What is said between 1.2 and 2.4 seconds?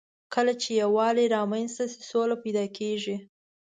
رامنځ ته شي، سوله